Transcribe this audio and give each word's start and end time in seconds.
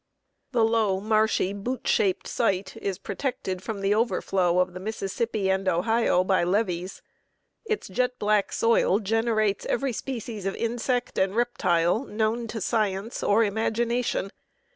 The 0.51 0.63
low, 0.65 0.99
marshy, 0.99 1.53
boot 1.53 1.87
shaped 1.87 2.27
site 2.27 2.75
is 2.77 2.97
protected 2.97 3.61
from 3.61 3.81
the 3.81 3.93
overflow 3.93 4.57
of 4.57 4.73
the 4.73 4.79
Mississippi 4.79 5.47
and 5.47 5.67
Ohio 5.67 6.23
by 6.23 6.43
levees. 6.43 7.03
Its 7.65 7.87
jet 7.87 8.17
black 8.17 8.51
soil 8.51 8.97
generates 8.99 9.63
every 9.67 9.93
species 9.93 10.47
of 10.47 10.55
insect 10.55 11.19
and 11.19 11.35
reptile 11.35 12.03
known 12.05 12.47
to 12.47 12.59
science 12.61 13.21
or 13.21 13.43
imagination. 13.43 14.31